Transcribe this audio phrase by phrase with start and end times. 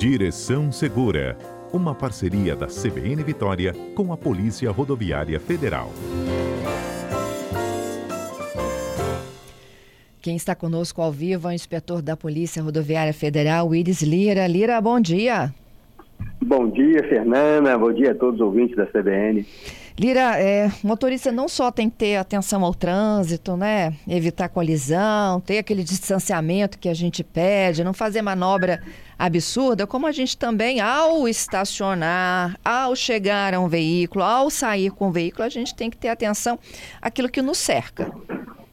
[0.00, 1.36] Direção Segura,
[1.74, 5.90] uma parceria da CBN Vitória com a Polícia Rodoviária Federal.
[10.22, 14.46] Quem está conosco ao vivo é o inspetor da Polícia Rodoviária Federal, Iris Lira.
[14.46, 15.52] Lira, bom dia.
[16.40, 17.76] Bom dia, Fernanda.
[17.76, 19.44] Bom dia a todos os ouvintes da CBN.
[19.98, 23.94] Lira, é, motorista não só tem que ter atenção ao trânsito, né?
[24.08, 28.82] Evitar colisão, ter aquele distanciamento que a gente pede, não fazer manobra
[29.18, 35.08] absurda, como a gente também, ao estacionar, ao chegar a um veículo, ao sair com
[35.08, 36.58] o veículo, a gente tem que ter atenção
[37.02, 38.10] àquilo que nos cerca.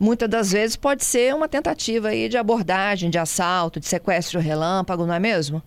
[0.00, 5.06] Muitas das vezes pode ser uma tentativa aí de abordagem, de assalto, de sequestro relâmpago,
[5.06, 5.62] não é mesmo?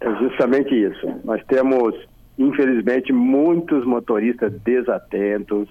[0.00, 1.18] É justamente isso.
[1.24, 1.94] Nós temos
[2.38, 5.68] infelizmente, muitos motoristas desatentos,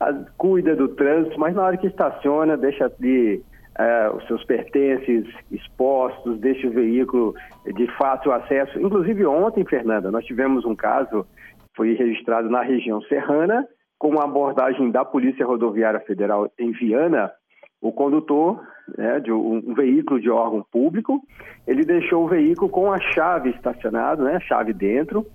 [0.00, 3.40] a, cuida do trânsito, mas na hora que estaciona, deixa de
[3.78, 7.34] uh, os seus pertences expostos, deixa o veículo
[7.74, 8.78] de fácil acesso.
[8.78, 11.26] Inclusive ontem, Fernanda, nós tivemos um caso,
[11.74, 13.66] foi registrado na região serrana,
[13.98, 17.32] com uma abordagem da Polícia Rodoviária Federal em Viana,
[17.80, 18.60] o condutor
[18.96, 21.20] né, de um, um, veículo de órgão público,
[21.66, 25.26] ele deixou o veículo com a chave estacionada, né, chave dentro,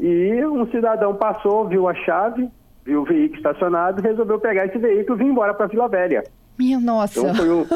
[0.00, 2.48] e um cidadão passou, viu a chave,
[2.84, 6.24] viu o veículo estacionado, resolveu pegar esse veículo e vir embora para Vila Velha.
[6.58, 7.20] Minha nossa!
[7.20, 7.66] Então um,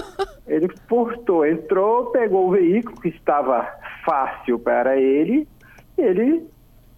[0.46, 3.68] ele portou, entrou, pegou o veículo que estava
[4.04, 5.46] fácil para ele,
[5.96, 6.46] ele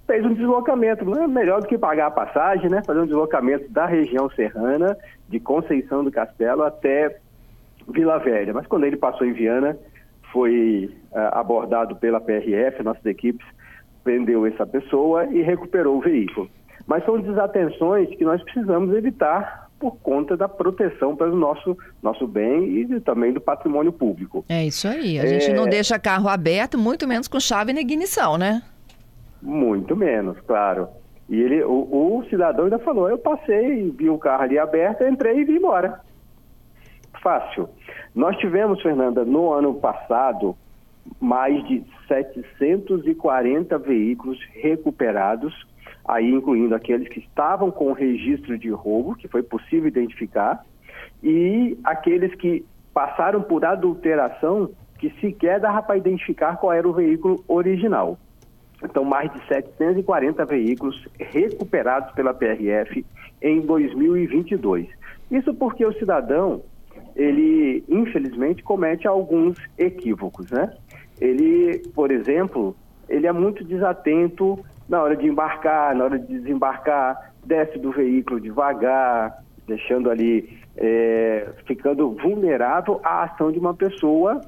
[0.06, 2.82] fez um deslocamento, não é melhor do que pagar a passagem, né?
[2.86, 4.96] Fazer um deslocamento da região serrana,
[5.28, 7.18] de Conceição do Castelo até
[7.88, 8.54] Vila Velha.
[8.54, 9.76] Mas quando ele passou em Viana,
[10.32, 13.44] foi uh, abordado pela PRF, nossas equipes
[14.06, 16.48] prendeu essa pessoa e recuperou o veículo.
[16.86, 22.82] Mas são desatenções que nós precisamos evitar por conta da proteção pelo nosso, nosso bem
[22.82, 24.44] e também do patrimônio público.
[24.48, 25.18] É isso aí.
[25.18, 25.26] A é...
[25.26, 28.62] gente não deixa carro aberto, muito menos com chave na ignição, né?
[29.42, 30.88] Muito menos, claro.
[31.28, 35.40] E ele, o, o cidadão ainda falou: eu passei, vi o carro ali aberto, entrei
[35.40, 36.00] e vim embora.
[37.20, 37.68] Fácil.
[38.14, 40.56] Nós tivemos, Fernanda, no ano passado,
[41.20, 45.66] mais de 740 veículos recuperados,
[46.04, 50.64] aí incluindo aqueles que estavam com registro de roubo, que foi possível identificar,
[51.22, 57.44] e aqueles que passaram por adulteração, que sequer dava para identificar qual era o veículo
[57.48, 58.18] original.
[58.82, 63.04] Então, mais de 740 veículos recuperados pela PRF
[63.40, 64.88] em 2022.
[65.30, 66.62] Isso porque o cidadão,
[67.14, 70.72] ele infelizmente comete alguns equívocos, né?
[71.20, 72.76] Ele, por exemplo,
[73.08, 78.40] ele é muito desatento na hora de embarcar, na hora de desembarcar, desce do veículo
[78.40, 84.40] devagar, deixando ali, é, ficando vulnerável à ação de uma pessoa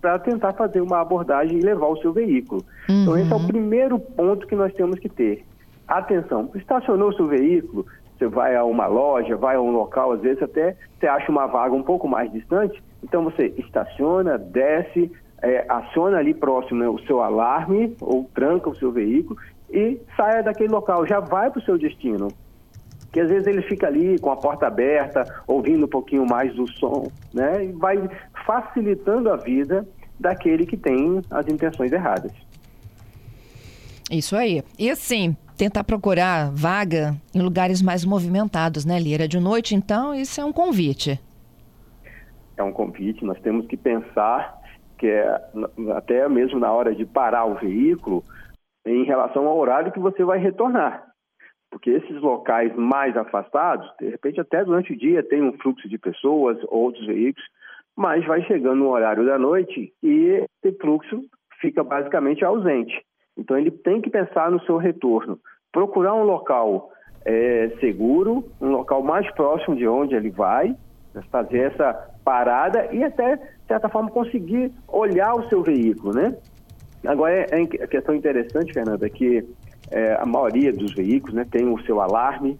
[0.00, 2.64] para tentar fazer uma abordagem e levar o seu veículo.
[2.88, 3.02] Uhum.
[3.02, 3.46] Então, esse é o uhum.
[3.46, 5.44] primeiro ponto que nós temos que ter.
[5.86, 7.84] Atenção, estacionou o seu veículo,
[8.16, 11.46] você vai a uma loja, vai a um local, às vezes até você acha uma
[11.46, 15.10] vaga um pouco mais distante, então você estaciona, desce,
[15.42, 19.38] é, aciona ali próximo né, o seu alarme ou tranca o seu veículo
[19.70, 22.28] e saia daquele local, já vai para o seu destino.
[23.12, 26.70] Que às vezes ele fica ali com a porta aberta, ouvindo um pouquinho mais do
[26.72, 27.64] som, né?
[27.64, 27.96] E vai
[28.46, 29.86] facilitando a vida
[30.18, 32.32] daquele que tem as intenções erradas.
[34.10, 34.62] Isso aí.
[34.78, 39.26] E assim, tentar procurar vaga em lugares mais movimentados, né, Lira?
[39.26, 41.20] De noite, então, isso é um convite.
[42.56, 43.24] É um convite.
[43.24, 44.59] Nós temos que pensar
[45.00, 45.40] que é
[45.96, 48.22] até mesmo na hora de parar o veículo,
[48.84, 51.06] em relação ao horário que você vai retornar.
[51.70, 55.96] Porque esses locais mais afastados, de repente até durante o dia tem um fluxo de
[55.96, 57.48] pessoas, outros veículos,
[57.96, 61.22] mas vai chegando no horário da noite e esse fluxo
[61.62, 62.94] fica basicamente ausente.
[63.38, 65.38] Então ele tem que pensar no seu retorno,
[65.72, 66.90] procurar um local
[67.24, 70.76] é, seguro, um local mais próximo de onde ele vai,
[71.30, 76.32] fazer essa parada e até, de certa forma, conseguir olhar o seu veículo, né?
[77.04, 79.44] Agora, é, é a questão interessante, Fernanda, é que
[79.90, 82.56] é, a maioria dos veículos né, tem o seu alarme,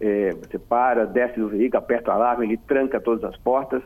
[0.00, 3.80] é, você para, desce do veículo, aperta o alarme, ele tranca todas as portas.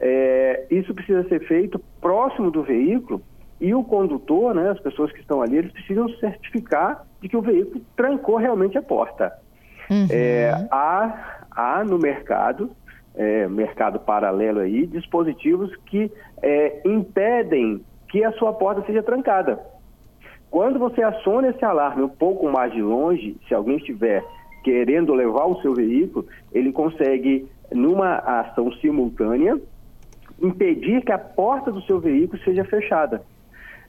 [0.00, 3.22] É, isso precisa ser feito próximo do veículo
[3.60, 7.40] e o condutor, né, as pessoas que estão ali, eles precisam certificar de que o
[7.40, 9.32] veículo trancou realmente a porta.
[9.88, 10.08] Uhum.
[10.10, 12.72] É, há, há no mercado
[13.16, 16.10] é, mercado paralelo aí, dispositivos que
[16.42, 19.58] é, impedem que a sua porta seja trancada.
[20.50, 24.24] Quando você aciona esse alarme um pouco mais de longe, se alguém estiver
[24.62, 29.60] querendo levar o seu veículo, ele consegue, numa ação simultânea,
[30.40, 33.22] impedir que a porta do seu veículo seja fechada.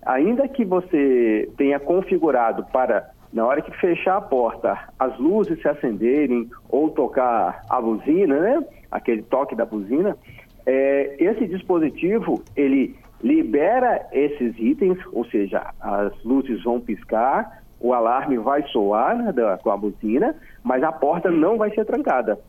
[0.07, 5.67] ainda que você tenha configurado para, na hora que fechar a porta, as luzes se
[5.67, 8.65] acenderem ou tocar a buzina, né?
[8.91, 10.17] Aquele toque da buzina,
[10.65, 18.37] é, esse dispositivo, ele libera esses itens, ou seja, as luzes vão piscar, o alarme
[18.37, 22.39] vai soar né, da, com a buzina, mas a porta não vai ser trancada.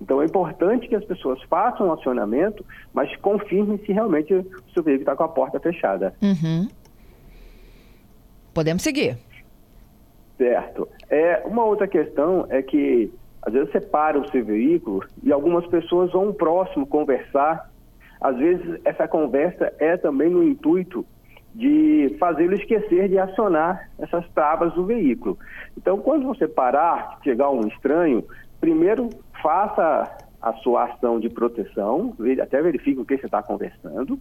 [0.00, 4.82] Então é importante que as pessoas façam o acionamento, mas confirmem se realmente o seu
[4.82, 6.14] veículo está com a porta fechada.
[6.22, 6.68] Uhum.
[8.54, 9.18] Podemos seguir.
[10.38, 10.88] Certo.
[11.10, 15.66] É, uma outra questão é que às vezes você para o seu veículo e algumas
[15.66, 17.70] pessoas vão próximo conversar.
[18.20, 21.06] Às vezes essa conversa é também no intuito
[21.54, 25.38] de fazê-lo esquecer de acionar essas travas do veículo.
[25.76, 28.24] Então, quando você parar, chegar um estranho,
[28.60, 29.08] primeiro
[29.42, 34.18] faça a sua ação de proteção, até verifique o que você está conversando,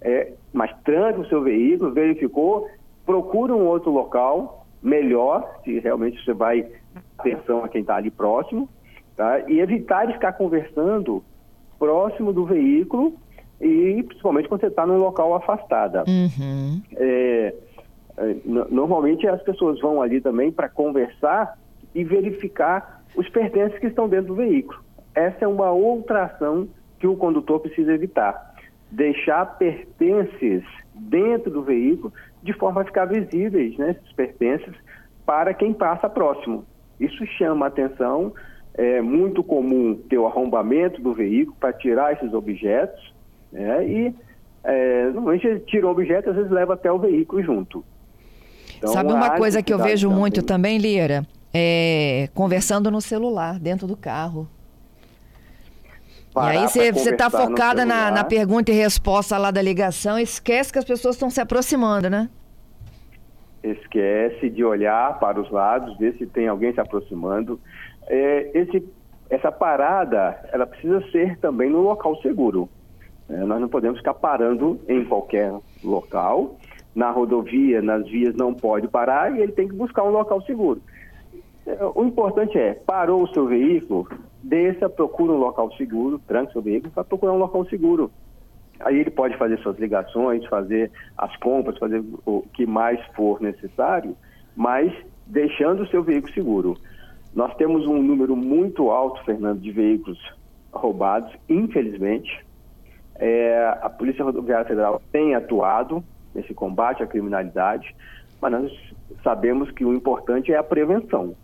[0.00, 2.68] é, mas tranque o seu veículo, verificou,
[3.04, 6.68] procure um outro local melhor, se realmente você vai
[7.34, 8.68] atenção a quem está ali próximo,
[9.16, 9.40] tá?
[9.48, 11.22] e evitar de ficar conversando
[11.78, 13.14] próximo do veículo
[13.60, 16.04] e principalmente quando você está num local afastada.
[16.06, 16.80] Uhum.
[16.96, 17.54] É,
[18.18, 21.58] é normalmente as pessoas vão ali também para conversar
[21.94, 24.80] e verificar os pertences que estão dentro do veículo.
[25.14, 26.68] Essa é uma outra ação
[26.98, 28.54] que o condutor precisa evitar.
[28.90, 30.62] Deixar pertences
[30.94, 32.12] dentro do veículo
[32.42, 34.74] de forma a ficar visíveis, né, esses pertences,
[35.24, 36.64] para quem passa próximo.
[36.98, 38.32] Isso chama atenção.
[38.74, 43.16] É muito comum ter o arrombamento do veículo para tirar esses objetos
[43.52, 43.88] né?
[43.88, 44.14] E
[44.64, 47.84] é, normalmente tira o objeto e às vezes leva até o veículo junto.
[48.76, 50.20] Então, Sabe uma coisa que eu vejo também.
[50.20, 51.26] muito também, Lira?
[51.54, 54.46] É, conversando no celular, dentro do carro.
[56.34, 60.70] Parar e aí você está focada na, na, pergunta e resposta lá da ligação, esquece
[60.70, 62.28] que as pessoas estão se aproximando, né?
[63.70, 67.58] Esquece de olhar para os lados, ver se tem alguém se aproximando.
[68.06, 68.84] É, esse,
[69.28, 72.68] essa parada, ela precisa ser também no local seguro.
[73.28, 75.52] É, nós não podemos ficar parando em qualquer
[75.82, 76.56] local.
[76.94, 80.80] Na rodovia, nas vias, não pode parar e ele tem que buscar um local seguro.
[81.66, 84.08] É, o importante é, parou o seu veículo,
[84.42, 88.10] desça, procura um local seguro, tranque seu veículo para procurar um local seguro.
[88.80, 94.16] Aí ele pode fazer suas ligações, fazer as compras, fazer o que mais for necessário,
[94.54, 94.92] mas
[95.26, 96.76] deixando o seu veículo seguro.
[97.34, 100.18] Nós temos um número muito alto, Fernando, de veículos
[100.72, 102.44] roubados, infelizmente.
[103.16, 107.94] É, a Polícia Rodoviária Federal tem atuado nesse combate à criminalidade,
[108.40, 108.72] mas nós
[109.22, 111.34] sabemos que o importante é a prevenção.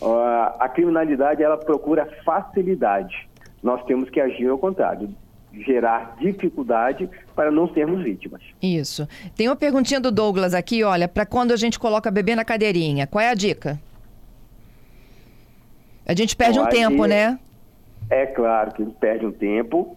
[0.00, 3.28] Uh, a criminalidade ela procura facilidade.
[3.62, 5.08] Nós temos que agir ao contrário,
[5.52, 8.42] gerar dificuldade para não sermos vítimas.
[8.62, 9.06] Isso.
[9.36, 13.06] Tem uma perguntinha do Douglas aqui, olha, para quando a gente coloca bebê na cadeirinha,
[13.06, 13.78] qual é a dica?
[16.06, 17.38] A gente perde um tempo, né?
[18.10, 19.96] É claro que perde um tempo,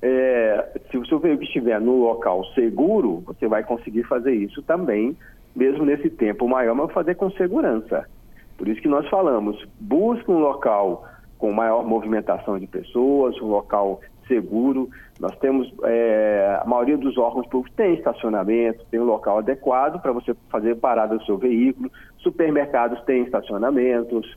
[0.00, 5.16] é, se o seu veículo estiver no local seguro, você vai conseguir fazer isso também,
[5.54, 8.08] mesmo nesse tempo maior, mas fazer com segurança.
[8.56, 11.06] Por isso que nós falamos, busque um local
[11.38, 14.00] com maior movimentação de pessoas, um local
[14.32, 14.88] seguro.
[15.20, 20.12] Nós temos, é, a maioria dos órgãos públicos tem estacionamento, tem um local adequado para
[20.12, 21.90] você fazer parada do seu veículo.
[22.18, 24.36] Supermercados têm estacionamentos.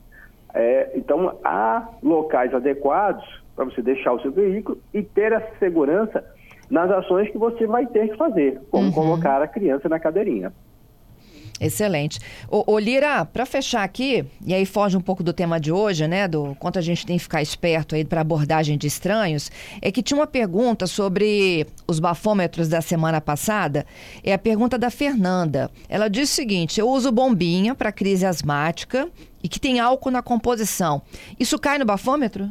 [0.54, 6.24] É, então, há locais adequados para você deixar o seu veículo e ter a segurança
[6.70, 8.92] nas ações que você vai ter que fazer, como uhum.
[8.92, 10.52] colocar a criança na cadeirinha.
[11.60, 12.20] Excelente.
[12.50, 16.08] Ô, ô Lira, para fechar aqui, e aí foge um pouco do tema de hoje,
[16.08, 19.50] né, do quanto a gente tem que ficar esperto aí para abordagem de estranhos,
[19.82, 23.86] é que tinha uma pergunta sobre os bafômetros da semana passada,
[24.24, 25.72] é a pergunta da Fernanda.
[25.88, 29.08] Ela diz o seguinte: eu uso bombinha para crise asmática
[29.42, 31.02] e que tem álcool na composição.
[31.40, 32.50] Isso cai no bafômetro?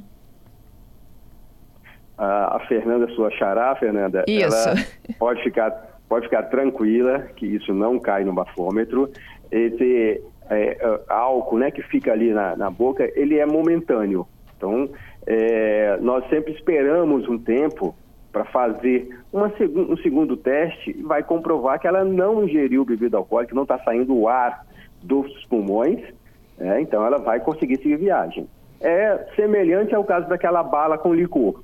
[2.16, 4.68] a, a Fernanda, sua xará, Fernanda, isso.
[4.68, 4.76] ela
[5.18, 9.10] pode ficar, pode ficar tranquila que isso não cai no bafômetro.
[9.50, 14.24] Esse é, é, álcool né, que fica ali na, na boca, ele é momentâneo.
[14.56, 14.88] Então,
[15.26, 17.96] é, nós sempre esperamos um tempo
[18.30, 23.52] para fazer uma um segundo teste e vai comprovar que ela não ingeriu bebida alcoólica,
[23.52, 24.64] não está saindo o ar
[25.02, 26.00] dos pulmões,
[26.56, 28.48] né, então ela vai conseguir seguir viagem.
[28.80, 31.60] É semelhante ao caso daquela bala com licor.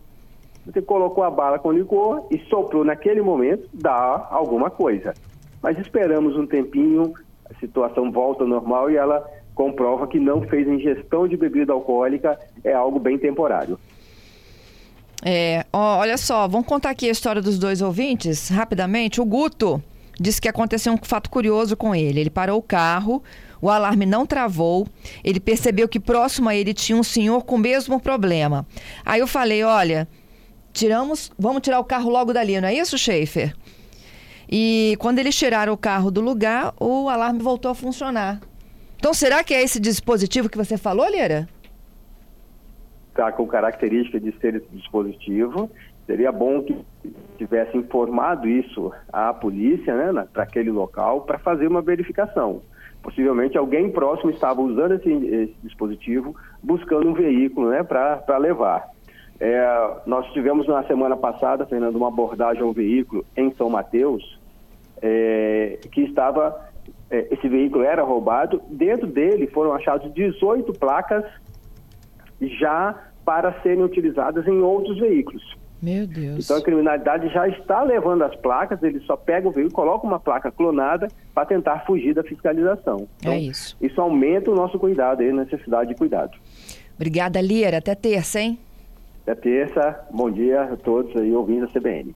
[0.66, 5.14] Você colocou a bala com licor e soprou naquele momento, dá alguma coisa.
[5.62, 7.12] Mas esperamos um tempinho,
[7.48, 12.38] a situação volta ao normal e ela comprova que não fez ingestão de bebida alcoólica,
[12.62, 13.78] é algo bem temporário.
[15.22, 19.20] É, ó, olha só, vamos contar aqui a história dos dois ouvintes, rapidamente.
[19.20, 19.82] O Guto,
[20.20, 22.20] disse que aconteceu um fato curioso com ele.
[22.20, 23.22] Ele parou o carro,
[23.60, 24.86] o alarme não travou,
[25.24, 28.66] ele percebeu que próximo a ele tinha um senhor com o mesmo problema.
[29.04, 30.06] Aí eu falei: olha,
[30.72, 33.54] tiramos, vamos tirar o carro logo dali, não é isso, Schaefer?
[34.50, 38.40] E quando eles tiraram o carro do lugar, o alarme voltou a funcionar.
[38.96, 41.48] Então, será que é esse dispositivo que você falou, Lira?
[43.10, 45.70] Está com característica de ser dispositivo.
[46.06, 46.76] Seria bom que
[47.38, 52.62] tivesse informado isso à polícia, né, para aquele local, para fazer uma verificação.
[53.02, 58.90] Possivelmente alguém próximo estava usando esse, esse dispositivo, buscando um veículo né, para levar.
[59.40, 64.38] É, nós tivemos na semana passada, Fernando, uma abordagem a um veículo em São Mateus,
[65.00, 66.68] é, que estava,
[67.10, 71.24] é, esse veículo era roubado, dentro dele foram achados 18 placas
[72.42, 72.94] já
[73.24, 75.58] para serem utilizadas em outros veículos.
[75.82, 76.44] Meu Deus.
[76.44, 80.20] Então a criminalidade já está levando as placas, ele só pega o veículo, coloca uma
[80.20, 83.08] placa clonada para tentar fugir da fiscalização.
[83.18, 83.74] Então, é isso.
[83.80, 86.36] Isso aumenta o nosso cuidado, a necessidade de cuidado.
[86.96, 87.78] Obrigada, Lira.
[87.78, 88.58] Até terça, hein?
[89.22, 90.08] Até terça.
[90.10, 92.08] Bom dia a todos aí ouvindo a CBN.